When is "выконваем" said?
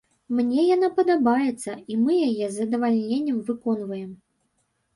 3.53-4.11